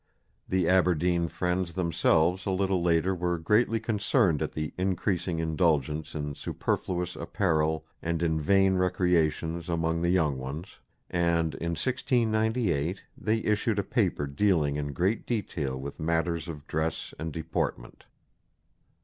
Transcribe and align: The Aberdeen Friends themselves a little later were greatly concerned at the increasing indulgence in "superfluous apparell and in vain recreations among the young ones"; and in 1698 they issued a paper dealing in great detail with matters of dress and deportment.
The 0.49 0.67
Aberdeen 0.67 1.27
Friends 1.27 1.73
themselves 1.73 2.47
a 2.47 2.49
little 2.49 2.81
later 2.81 3.13
were 3.13 3.37
greatly 3.37 3.79
concerned 3.79 4.41
at 4.41 4.53
the 4.53 4.73
increasing 4.75 5.37
indulgence 5.37 6.15
in 6.15 6.33
"superfluous 6.33 7.15
apparell 7.15 7.83
and 8.01 8.23
in 8.23 8.41
vain 8.41 8.77
recreations 8.77 9.69
among 9.69 10.01
the 10.01 10.09
young 10.09 10.39
ones"; 10.39 10.79
and 11.11 11.53
in 11.53 11.73
1698 11.73 13.03
they 13.15 13.43
issued 13.43 13.77
a 13.77 13.83
paper 13.83 14.25
dealing 14.25 14.75
in 14.75 14.91
great 14.91 15.27
detail 15.27 15.79
with 15.79 15.99
matters 15.99 16.47
of 16.47 16.65
dress 16.65 17.13
and 17.19 17.31
deportment. 17.31 18.05